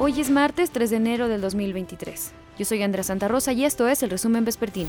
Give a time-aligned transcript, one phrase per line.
[0.00, 2.30] Hoy es martes 3 de enero del 2023.
[2.56, 4.88] Yo soy Andrea Santa Rosa y esto es el resumen vespertino.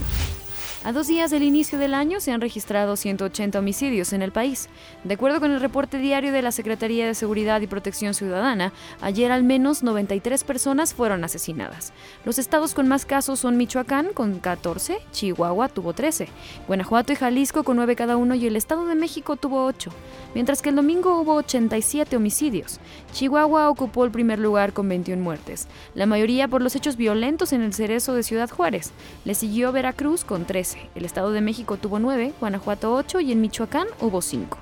[0.86, 4.70] A dos días del inicio del año se han registrado 180 homicidios en el país.
[5.04, 8.72] De acuerdo con el reporte diario de la Secretaría de Seguridad y Protección Ciudadana,
[9.02, 11.92] ayer al menos 93 personas fueron asesinadas.
[12.24, 16.30] Los estados con más casos son Michoacán con 14, Chihuahua tuvo 13,
[16.66, 19.92] Guanajuato y Jalisco con 9 cada uno y el Estado de México tuvo 8,
[20.34, 22.80] mientras que el domingo hubo 87 homicidios.
[23.12, 27.64] Chihuahua ocupó el primer lugar con 21 muertes, la mayoría por los hechos violentos en
[27.64, 28.94] el cerezo de Ciudad Juárez.
[29.26, 30.69] Le siguió Veracruz con 13.
[30.96, 34.58] El Estado de México tuvo 9, Guanajuato 8 y en Michoacán hubo 5.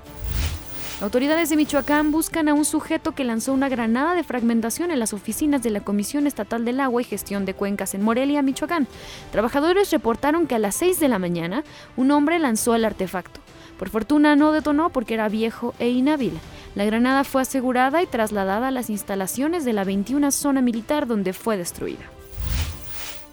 [1.00, 5.12] Autoridades de Michoacán buscan a un sujeto que lanzó una granada de fragmentación en las
[5.12, 8.88] oficinas de la Comisión Estatal del Agua y Gestión de Cuencas en Morelia, Michoacán.
[9.30, 11.62] Trabajadores reportaron que a las 6 de la mañana
[11.96, 13.38] un hombre lanzó el artefacto.
[13.78, 16.32] Por fortuna no detonó porque era viejo e inhábil.
[16.74, 21.32] La granada fue asegurada y trasladada a las instalaciones de la 21 zona militar donde
[21.32, 22.17] fue destruida.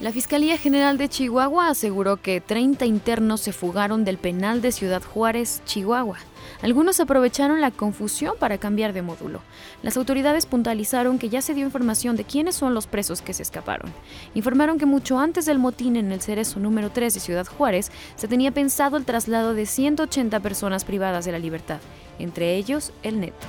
[0.02, 5.02] La Fiscalía General de Chihuahua aseguró que 30 internos se fugaron del penal de Ciudad
[5.02, 6.18] Juárez, Chihuahua.
[6.62, 9.40] Algunos aprovecharon la confusión para cambiar de módulo.
[9.84, 13.44] Las autoridades puntualizaron que ya se dio información de quiénes son los presos que se
[13.44, 13.94] escaparon.
[14.34, 18.28] Informaron que mucho antes del motín en el cerezo número 3 de Ciudad Juárez se
[18.28, 21.80] tenía pensado el traslado de 180 personas privadas de la libertad,
[22.20, 23.48] entre ellos el neto.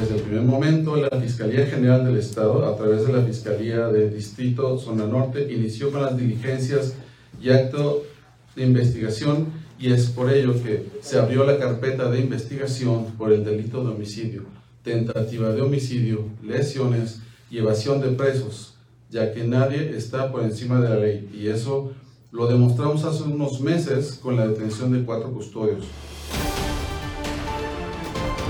[0.00, 4.14] Desde el primer momento, la Fiscalía General del Estado, a través de la Fiscalía del
[4.14, 6.94] Distrito Zona Norte, inició con las diligencias
[7.42, 8.04] y acto
[8.54, 13.44] de investigación y es por ello que se abrió la carpeta de investigación por el
[13.44, 14.42] delito de homicidio,
[14.84, 18.74] tentativa de homicidio, lesiones y evasión de presos,
[19.10, 21.92] ya que nadie está por encima de la ley y eso
[22.30, 25.84] lo demostramos hace unos meses con la detención de cuatro custodios.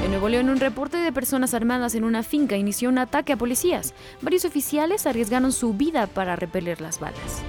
[0.04, 3.36] En Nuevo León, un reporte de personas armadas en una finca inició un ataque a
[3.36, 3.94] policías.
[4.22, 7.42] Varios oficiales arriesgaron su vida para repeler las balas.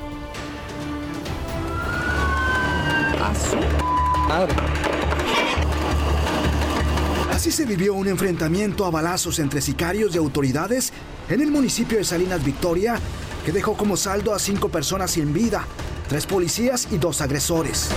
[7.31, 10.91] Así se vivió un enfrentamiento a balazos entre sicarios y autoridades
[11.29, 12.99] en el municipio de Salinas Victoria,
[13.45, 15.65] que dejó como saldo a cinco personas sin vida,
[16.09, 17.89] tres policías y dos agresores.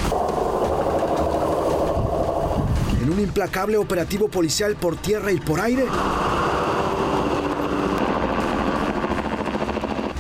[3.13, 5.85] Un implacable operativo policial por tierra y por aire,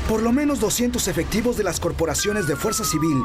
[0.06, 3.16] por lo menos 200 efectivos de las corporaciones de Fuerza Civil,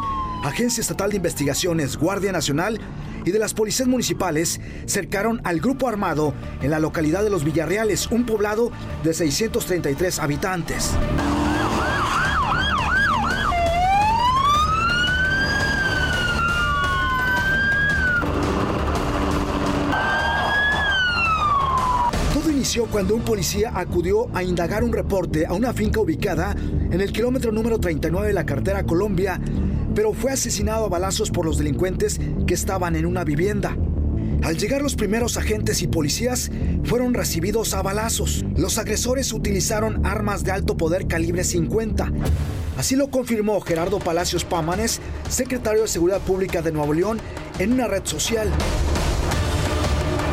[0.46, 2.80] Agencia Estatal de Investigaciones, Guardia Nacional
[3.26, 8.08] y de las policías municipales cercaron al grupo armado en la localidad de Los Villarreales,
[8.08, 8.72] un poblado
[9.04, 10.92] de 633 habitantes.
[22.92, 26.54] Cuando un policía acudió a indagar un reporte a una finca ubicada
[26.92, 29.40] en el kilómetro número 39 de la cartera Colombia,
[29.96, 33.78] pero fue asesinado a balazos por los delincuentes que estaban en una vivienda.
[34.44, 36.52] Al llegar los primeros agentes y policías,
[36.84, 38.44] fueron recibidos a balazos.
[38.58, 42.12] Los agresores utilizaron armas de alto poder calibre 50.
[42.78, 45.00] Así lo confirmó Gerardo Palacios Pámanes,
[45.30, 47.20] secretario de Seguridad Pública de Nuevo León,
[47.60, 48.52] en una red social.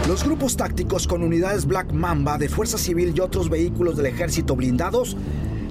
[0.06, 4.54] Los grupos tácticos con unidades Black Mamba de Fuerza Civil y otros vehículos del ejército
[4.54, 5.16] blindados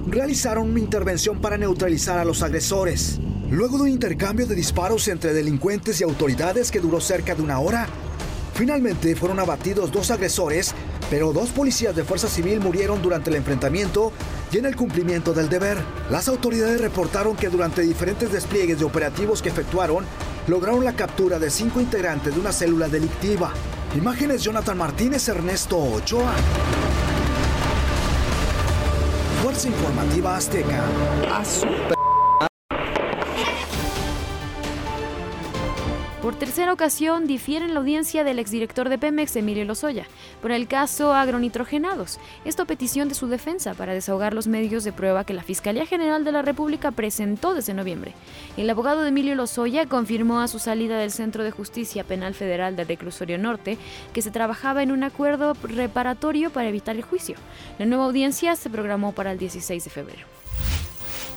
[0.08, 3.20] realizaron una intervención para neutralizar a los agresores.
[3.48, 7.60] Luego de un intercambio de disparos entre delincuentes y autoridades que duró cerca de una
[7.60, 7.86] hora,
[8.54, 10.74] finalmente fueron abatidos dos agresores,
[11.10, 14.10] pero dos policías de Fuerza Civil murieron durante el enfrentamiento
[14.50, 15.78] y en el cumplimiento del deber.
[16.10, 20.04] Las autoridades reportaron que durante diferentes despliegues de operativos que efectuaron,
[20.48, 23.52] lograron la captura de cinco integrantes de una célula delictiva.
[23.94, 26.32] Imágenes Jonathan Martínez, Ernesto Ochoa.
[29.40, 30.84] Fuerza Informativa Azteca.
[36.24, 40.06] Por tercera ocasión difieren la audiencia del exdirector de Pemex, Emilio Lozoya,
[40.40, 42.18] por el caso agronitrogenados.
[42.46, 46.24] Esto petición de su defensa para desahogar los medios de prueba que la Fiscalía General
[46.24, 48.14] de la República presentó desde noviembre.
[48.56, 52.74] El abogado de Emilio Lozoya confirmó a su salida del Centro de Justicia Penal Federal
[52.74, 53.76] del Reclusorio Norte
[54.14, 57.36] que se trabajaba en un acuerdo reparatorio para evitar el juicio.
[57.78, 60.43] La nueva audiencia se programó para el 16 de febrero.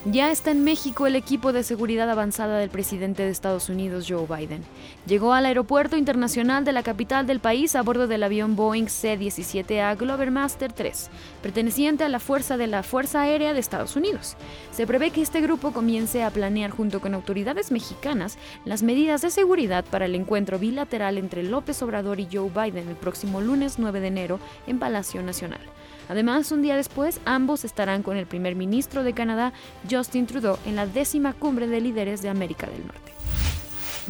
[0.06, 4.26] Ya está en México el equipo de seguridad avanzada del presidente de Estados Unidos, Joe
[4.26, 4.64] Biden.
[5.06, 9.98] Llegó al aeropuerto internacional de la capital del país a bordo del avión Boeing C-17A
[9.98, 11.10] Glovermaster 3,
[11.42, 14.38] perteneciente a la Fuerza de la Fuerza Aérea de Estados Unidos.
[14.72, 19.32] Se prevé que este grupo comience a planear junto con autoridades mexicanas las medidas de
[19.32, 24.00] seguridad para el encuentro bilateral entre López Obrador y Joe Biden el próximo lunes 9
[24.00, 25.62] de enero en Palacio Nacional.
[26.10, 29.54] Además, un día después, ambos estarán con el primer ministro de Canadá,
[29.90, 33.12] Justin Trudeau, en la décima cumbre de líderes de América del Norte.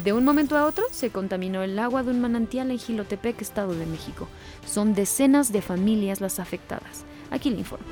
[0.04, 3.74] De un momento a otro, se contaminó el agua de un manantial en Gilotepec, Estado
[3.74, 4.28] de México.
[4.64, 7.04] Son decenas de familias las afectadas.
[7.30, 7.84] Aquí le informo.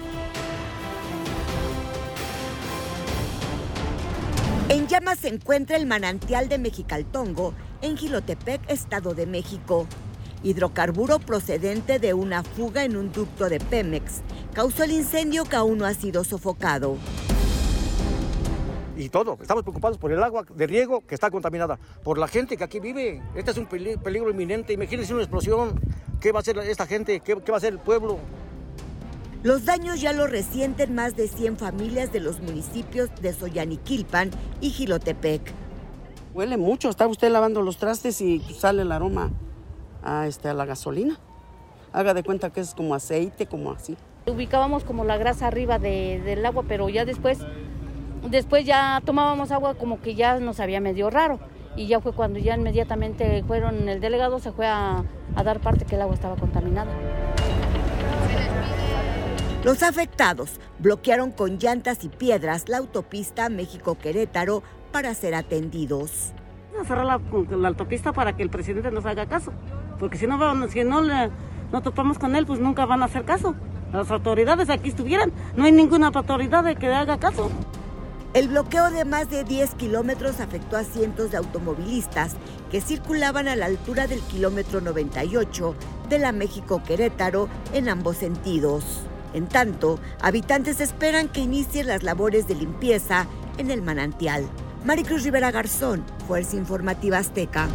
[4.68, 9.86] En llamas se encuentra el manantial de Mexicaltongo, en Gilotepec, Estado de México
[10.46, 14.22] hidrocarburo procedente de una fuga en un ducto de Pemex,
[14.54, 16.96] causó el incendio que aún no ha sido sofocado.
[18.96, 22.56] Y todo, estamos preocupados por el agua de riego que está contaminada, por la gente
[22.56, 23.20] que aquí vive.
[23.34, 24.72] Este es un peligro inminente.
[24.72, 25.78] Imagínense una explosión.
[26.20, 27.20] ¿Qué va a hacer esta gente?
[27.20, 28.18] ¿Qué, va a hacer el pueblo?
[29.42, 34.30] Los daños ya lo resienten más de 100 familias de los municipios de Soyaniquilpan
[34.62, 35.42] y Gilotepec.
[36.32, 39.30] Huele mucho, está usted lavando los trastes y sale el aroma
[40.06, 41.18] a, este, a la gasolina.
[41.92, 43.96] Haga de cuenta que es como aceite, como así.
[44.26, 47.38] Ubicábamos como la grasa arriba del agua, pero ya después,
[48.28, 51.40] después ya tomábamos agua como que ya nos había medio raro.
[51.76, 55.04] Y ya fue cuando ya inmediatamente fueron, el delegado se fue a,
[55.34, 56.90] a dar parte que el agua estaba contaminada.
[59.62, 64.62] Los afectados bloquearon con llantas y piedras la autopista México-Querétaro
[64.92, 66.32] para ser atendidos.
[66.86, 67.20] Cerrar la,
[67.56, 69.52] la, autopista para que el presidente nos haga caso
[69.98, 73.54] porque si no, si no, no topamos con él, pues nunca van a hacer caso.
[73.92, 77.50] Las autoridades aquí estuvieran, no hay ninguna autoridad de que haga caso.
[78.34, 82.36] El bloqueo de más de 10 kilómetros afectó a cientos de automovilistas
[82.70, 85.74] que circulaban a la altura del kilómetro 98
[86.10, 89.06] de la México-Querétaro en ambos sentidos.
[89.32, 93.26] En tanto, habitantes esperan que inicien las labores de limpieza
[93.56, 94.46] en el manantial.
[94.84, 97.68] Maricruz Rivera Garzón, Fuerza Informativa Azteca.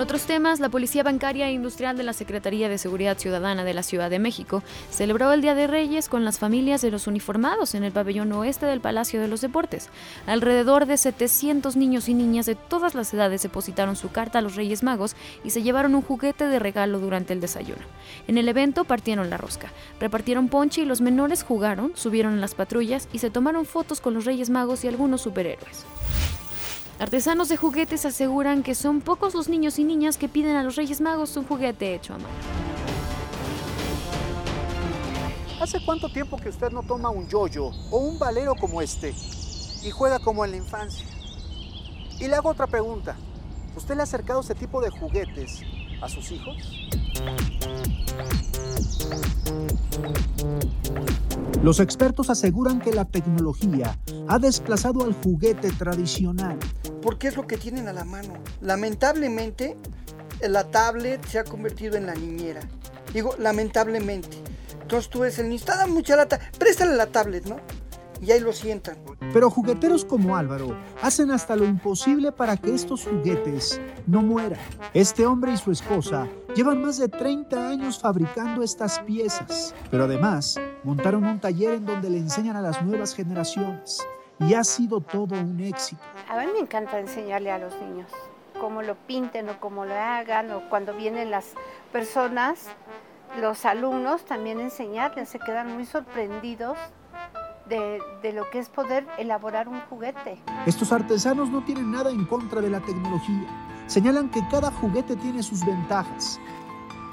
[0.00, 3.74] En otros temas, la Policía Bancaria e Industrial de la Secretaría de Seguridad Ciudadana de
[3.74, 7.74] la Ciudad de México celebró el Día de Reyes con las familias de los uniformados
[7.74, 9.90] en el pabellón oeste del Palacio de los Deportes.
[10.26, 14.56] Alrededor de 700 niños y niñas de todas las edades depositaron su carta a los
[14.56, 17.82] Reyes Magos y se llevaron un juguete de regalo durante el desayuno.
[18.26, 19.70] En el evento partieron la rosca,
[20.00, 24.14] repartieron ponche y los menores jugaron, subieron en las patrullas y se tomaron fotos con
[24.14, 25.84] los Reyes Magos y algunos superhéroes.
[27.00, 30.76] Artesanos de juguetes aseguran que son pocos los niños y niñas que piden a los
[30.76, 32.28] Reyes Magos un juguete hecho a mano.
[35.62, 39.14] ¿Hace cuánto tiempo que usted no toma un yoyo o un valero como este
[39.82, 41.06] y juega como en la infancia?
[42.18, 43.16] Y le hago otra pregunta.
[43.74, 45.62] ¿Usted le ha acercado ese tipo de juguetes
[46.02, 46.54] a sus hijos?
[51.62, 56.58] Los expertos aseguran que la tecnología ha desplazado al juguete tradicional.
[57.02, 58.32] Porque es lo que tienen a la mano.
[58.62, 59.76] Lamentablemente,
[60.40, 62.60] la tablet se ha convertido en la niñera.
[63.12, 64.38] Digo, lamentablemente.
[64.80, 67.60] Entonces tú ves el niño, está mucha lata, préstale la tablet, ¿no?
[68.20, 68.98] Y ahí lo sientan.
[69.32, 74.58] Pero jugueteros como Álvaro hacen hasta lo imposible para que estos juguetes no mueran.
[74.92, 80.60] Este hombre y su esposa llevan más de 30 años fabricando estas piezas, pero además
[80.84, 84.06] montaron un taller en donde le enseñan a las nuevas generaciones
[84.38, 86.02] y ha sido todo un éxito.
[86.28, 88.10] A mí me encanta enseñarle a los niños
[88.60, 91.54] cómo lo pinten o cómo lo hagan o cuando vienen las
[91.92, 92.66] personas,
[93.40, 96.76] los alumnos también enseñarles, se quedan muy sorprendidos
[97.70, 100.38] de, lo que es poder elaborar un juguete.
[100.66, 103.46] Estos artesanos no tienen nada en contra de la tecnología.
[103.86, 106.38] Señalan que cada juguete tiene sus ventajas,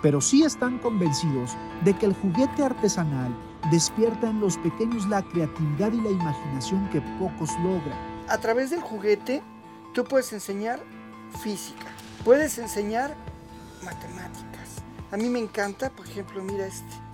[0.01, 3.33] pero sí están convencidos de que el juguete artesanal
[3.71, 7.97] despierta en los pequeños la creatividad y la imaginación que pocos logran.
[8.27, 9.41] A través del juguete
[9.93, 10.79] tú puedes enseñar
[11.41, 11.87] física,
[12.23, 13.15] puedes enseñar
[13.83, 14.81] matemáticas.
[15.11, 17.06] A mí me encanta, por ejemplo, mira este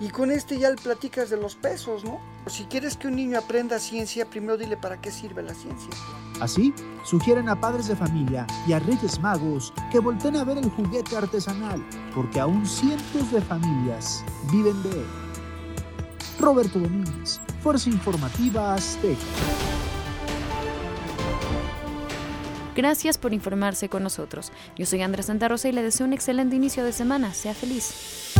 [0.00, 2.20] y con este ya le platicas de los pesos, ¿no?
[2.46, 5.90] Si quieres que un niño aprenda ciencia, primero dile para qué sirve la ciencia.
[6.40, 6.72] Así,
[7.04, 11.16] sugieren a padres de familia y a reyes magos que volten a ver el juguete
[11.16, 15.06] artesanal, porque aún cientos de familias viven de él.
[16.40, 19.20] Roberto Domínguez, Fuerza Informativa Azteca.
[22.74, 24.52] Gracias por informarse con nosotros.
[24.76, 27.34] Yo soy Andrés Santa Rosa y le deseo un excelente inicio de semana.
[27.34, 28.39] Sea feliz.